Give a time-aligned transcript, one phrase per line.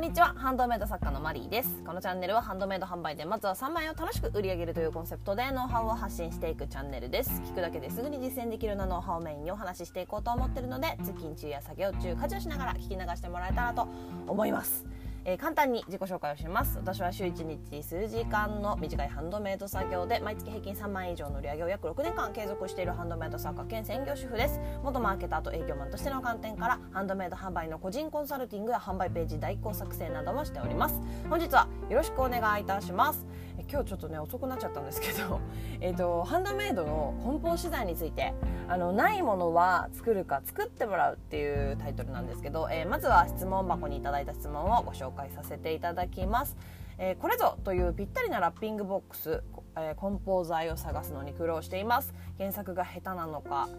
[0.00, 0.32] んにちは。
[0.34, 1.68] ハンドメイド作家のマリーです。
[1.84, 7.30] このチャンネルはハンドメイド販売でまずは3万円を楽しく売り上げるというコンセプトでノウハウを発信していくチャンネルです。
[7.44, 13.88] 聞くだけですぐに実践できるようなノウハウをメインにお話ししていこうと思ってるので通勤中や作業中家事をしながら聞き流してもらえたらと
[14.26, 14.86] 思います。
[15.24, 16.76] えー、簡単に自己紹介をします。
[16.78, 24.60] 私は週1日数時間の短いハンドメイド作業で毎月平均3万円以上の売り上げを約6年間継続しているハンドメイド作家兼専業主婦です。
[24.82, 31.00] 元マーケターと営業マンとしての観点からハンドメイド販売の個人コンサルティングや販売ページ代行作成などもしております。
[31.28, 33.26] 本日はよろしくお願いいたします。
[33.68, 35.40] 今日ちょっとね遅くなっちゃったんですけど、
[35.80, 38.34] えーと、ハンドメイドの梱包資材について
[38.68, 46.56] あのないものは作るか作ってもらうっていうタイトルなんですけど、えー、まずは質問箱にいただいた質問をご紹介させていただきます。
[47.02, 49.42] えー、これぞというぴったりなラッピングボックス、
[49.74, 53.70] えー、梱包材を探すのに苦労しています原作が下手なのか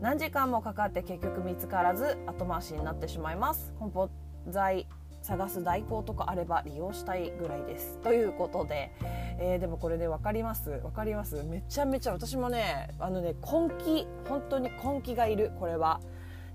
[0.00, 4.08] 何時間もかかって結局見つからず後回しになってしまいます梱包
[4.48, 4.86] 材
[5.24, 7.98] 探す代行とかあれば利用したいぐらいです。
[8.02, 8.92] ということで、
[9.38, 10.70] えー、でもこれで、ね、分かります。
[10.70, 11.42] 分かります。
[11.44, 16.00] めちゃめちゃ私もねあのね根気本当に根気がいるこれは。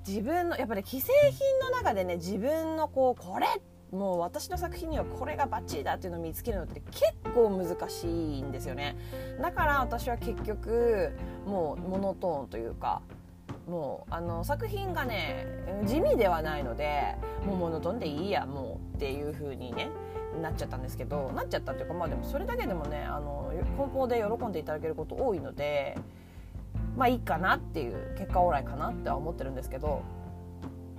[0.08, 3.48] 自分のやっぱり、ね、既製品の中でね自分のこうこれ
[3.92, 8.96] もう私の作品にはこれがバッチリだっていうのを見つけるのって結構難しいんですよね。
[9.42, 11.12] だから私は結局
[11.46, 13.02] もうモノトーンというか
[13.70, 15.46] もうあの作品がね
[15.86, 19.90] 地味ではないのでもうモノトンでいいやもうっていう風にね
[20.42, 25.98] なっちゃったんですけどなっちゃったっていうかまあでもそれだけでもねあの梱包で喜んでいただけること多いので
[26.98, 30.02] まあいいかなっていう結果オーライかなっては思ってるんですけど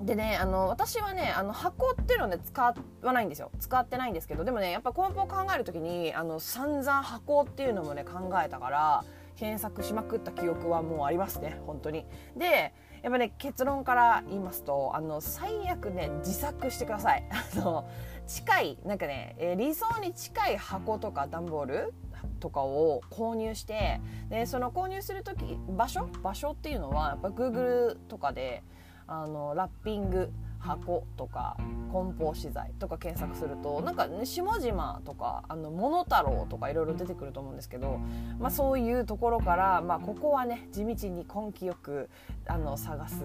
[0.02, 3.50] でねあの私はねあの箱っていうのね使わないんですよ。
[3.60, 9.04] 使ってないんですけどでもねやっぱ梱包考える時にあの散々箱っていうのもね考えたから
[9.40, 12.04] 検索しまくった記憶はもうありますね本当に。
[12.36, 17.24] でやっぱね結論から言いますとあの最悪ね自作してください。
[17.32, 17.88] あの
[18.26, 21.94] 近いなんかね、え理想に近い箱とか段ボール
[22.38, 26.06] とかを購入してでその購入する時場所？
[26.22, 28.62] 場所っていうのはやっぱ Google とかで
[29.06, 31.56] あのラッピング箱とか
[31.92, 37.98] 梱包資材とか検索するとなんか、ね、下々とかあの桃太郎とかいろいろ出てくると思うんですけど、
[38.38, 42.10] まあ、そういうところから、まあ、ここはね地道に根気よく
[42.46, 43.16] あの探す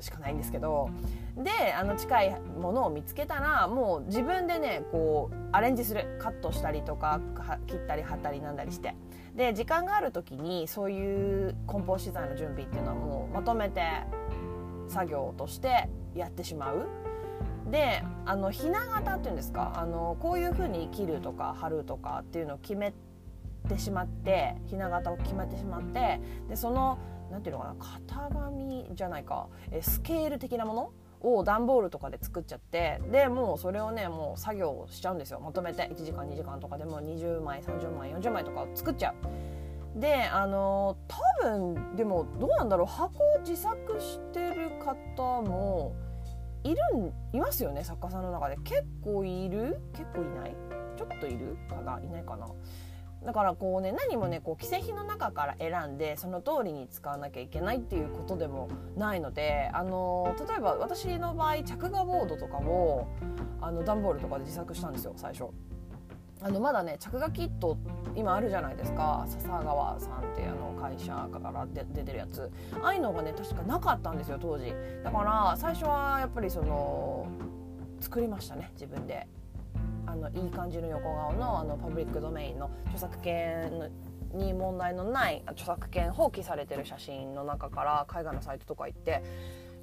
[0.00, 0.90] しかないんですけど
[1.36, 6.00] であの近いものを見つけたらもう自分でねこうアレンジする。
[6.18, 7.20] カットしたりとか
[7.66, 8.94] 切ったり貼ったりなんだりして。
[9.34, 13.82] で時間がある時にそういう梱包資材の準備っていうのはもうまとめて
[14.88, 16.86] 作業としてやってしまう。
[17.70, 19.72] であのひな形っていうんですか？
[19.76, 22.92] あのこういうふうに切るとか貼るとかっていうのを決め
[23.68, 26.98] てしまってひな形を決めてしまってでその
[27.30, 27.76] 何ていうのかな？
[28.08, 29.48] 型紙じゃないか。
[29.70, 30.92] えスケール的なもの？
[31.22, 35.40] を段ボールとかで作っちゃってでもうそれをねもう作業しちゃうんですよ。
[35.40, 35.82] まとめて。
[35.92, 39.14] 1時間2時間とかでも20枚30枚40枚とか作っちゃう。
[39.96, 45.94] であの多分でもどうなんだろう箱を自作してる方も
[46.62, 48.56] いるんいますよね作家さんの中で。
[48.58, 50.56] 結構いる結構いない。
[50.96, 52.46] ちょっといるかないないかな。
[53.24, 63.08] だからこうね何もねこう既製品の中から選んでその通りに使わなきゃいけないっていうことでもないのであの例えば私の場合着画ボードとかも
[63.60, 65.48] あの段ボールとかで自作したんですよ最初。
[66.42, 67.76] あのまだね着画キット
[68.16, 69.24] 今あるじゃないですか。
[69.28, 72.50] 笹川さんってあの会社から出てるやつ。
[72.82, 74.72] ああいうのがね確かなかったんですよ当時。
[75.04, 77.28] だから最初はやっぱりその
[78.00, 79.26] 作りましたね自分で。
[80.06, 83.92] あのいい感じの横顔のあのパブリックドメインの著作権
[84.34, 89.22] に問題のない著作権放棄されてる写真の中から海外のサイトとか行って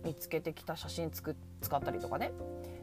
[0.04, 2.34] 見つけてきた写真つく使ったりとかね。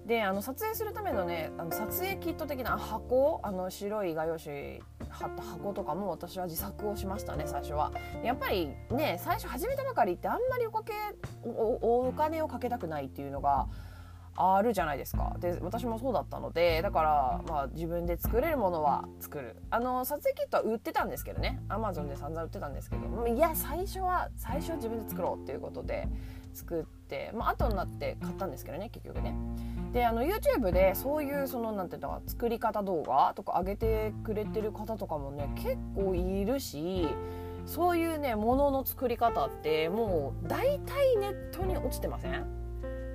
[0.06, 3.41] であの撮影するためのねあの撮影キット的な箱？
[3.42, 7.91] あの白い画用紙貼った箱とかも私は自作をしましたね最初は。
[8.22, 10.93] やっぱりね最初始めたばかりってあんまりおかけ
[11.48, 13.67] おお金をかけたくないっていうのが
[14.37, 15.37] あるじゃないですか。
[15.38, 19.56] で私もそうだったのでだから、まあ、自分で作れるものは作る。
[19.70, 21.62] あの撮影キットは売ってたんですけどね。
[21.69, 23.26] アマゾンで散々売ってたんですけど。
[23.26, 26.08] いや最初は最初は自分で作ろうっていうことで
[26.55, 29.35] 作って、まあ後になって買ったんですけどね結局ね。
[29.93, 37.06] であの YouTube でそういうそのなんていうの作り方動画とか上げてくれてる方とかもね結構いるし
[37.65, 42.63] そういうねものの作り方ってもう大体ネットに落ちてません？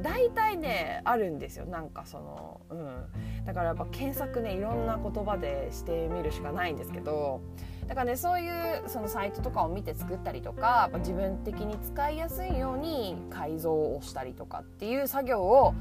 [0.02, 1.66] 大体ねあるんですよ。
[1.66, 3.06] なんかそのうん。
[3.46, 7.42] だからやっぱ検索ねいろんな言葉でしてみるしかないんですけど
[7.88, 15.74] だからねそういうそのサイトとかを見て作ったりとか自分的に使いやすいように改造をしたりとかっていう作業を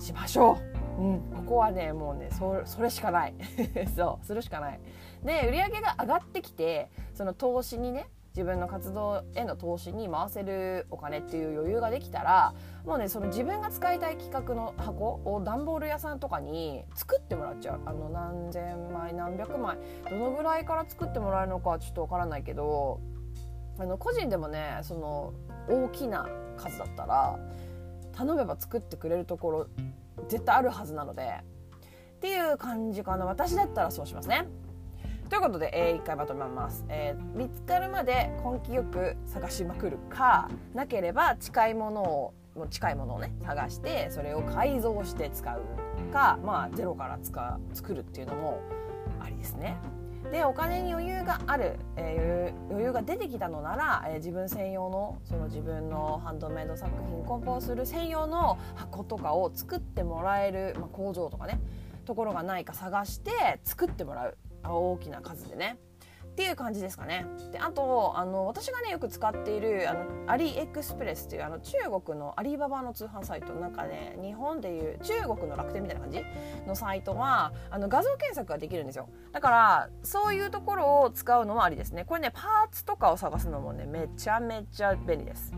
[0.00, 0.58] しましょ
[0.98, 1.02] う。
[1.02, 3.34] うん、ここはねもうねそそれしかない。
[3.94, 4.80] そうするしかない。
[5.22, 12.52] で売り上げが上がってきてその投資にね自分の活動への投資に回せるお金っていう余裕ができたら
[12.84, 19.78] もうねその自分が使いたい企画の箱を段ボール屋さんとかに作ってもらっちゃうあの何千枚何百枚
[20.10, 23.00] どのぐらいから作ってもらえるのかちょっとわからないけど
[23.78, 25.32] あの個人でもねその
[25.66, 26.28] 大きな
[26.58, 27.38] 数だったら
[28.12, 29.66] 頼めば作ってくれるところ
[30.28, 31.22] 絶対あるはずなので
[32.16, 34.46] っていう感じかな私だったらそうしますね。
[35.28, 42.34] ということで、えー、1回まとめます、えー、見つかるまで根気よく探しまくるかなければ近いものを
[42.70, 45.60] 近いものをね探してそれを改造して使う
[46.12, 48.60] かまあゼロから使作るっていうのも
[49.20, 49.76] ありですね。
[50.30, 61.60] でお金に余裕がある、えー、余裕が出てきたのなら、えー、自分専用のその自分のハンドメイド作品梱包する専用の箱とかを作ってもらえる、まあ、工場とかね
[62.06, 65.78] ところがないか探して作ってもらう大きな数でね。
[66.24, 67.24] っていう感じですかね。
[67.50, 76.22] であとあの私がねよく使っているあのアリエクスプレスっていうあの中国のアリババの通販サイトなんかね日本でいう中国の楽天みたいな感じ？
[76.66, 79.08] のサイトはあの画像検索ができるんですよ。
[79.32, 82.04] だからそういうところを使うのもありですね。
[82.04, 85.54] これねパーツとかを探すのもねめちゃめちゃ便利です。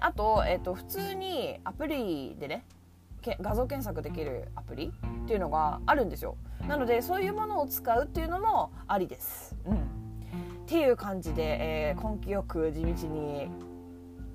[0.00, 2.64] あと,、えーと普通にアプリでね
[3.40, 4.92] 画像検索できるアプリ
[5.24, 6.36] っていうのがあるんですよ
[6.68, 9.56] なのでそういうものを使うっていうのもありです。
[9.66, 9.78] うん、っ
[10.66, 11.42] ていう感じで、
[11.90, 13.48] えー、根気よく地道に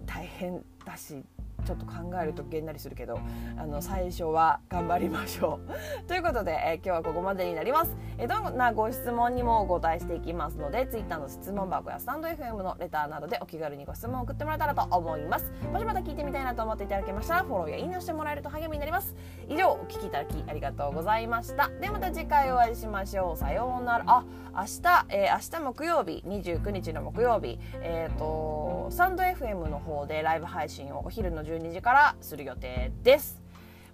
[0.05, 1.23] 大変だし
[1.61, 3.19] ちょっと考えるとげんなりするけど
[3.57, 5.71] あの最初は頑張りましょう。
[6.07, 15.51] ということで、えー、今日はここまでになります、えー、どんなご質問にもお答えしていきますので Twitter の質問箱やスタンド FM のレターなどでお気軽にご質問を送ってもらえたらと思います。
[15.71, 19.15] もしまた聞いてみたいなと思っていただけましたらフォローやいいねをしてもらえると励みになります。
[19.47, 21.69] 以上お聞きいただきありがとうございました。
[21.79, 23.37] ではまた次回お会いしましょう。
[23.37, 24.03] さようなら。
[24.07, 24.23] あ
[24.53, 27.57] 明日、えー、明日木曜日29日の木曜日。
[27.81, 33.41] えっ、ー、とスタンド FM の方でライブ配信をお昼の12時からする予定です。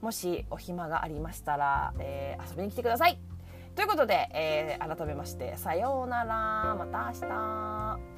[0.01, 3.17] もしお暇がありましたら、えー、遊びに来てください。
[3.75, 6.75] ということで、えー、改めましてさようなら。
[6.75, 8.16] また明日。